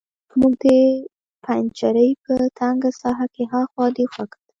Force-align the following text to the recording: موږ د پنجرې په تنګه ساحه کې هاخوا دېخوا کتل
موږ 0.39 0.53
د 0.61 0.65
پنجرې 1.43 2.09
په 2.23 2.33
تنګه 2.59 2.89
ساحه 3.01 3.27
کې 3.33 3.43
هاخوا 3.53 3.85
دېخوا 3.97 4.23
کتل 4.31 4.45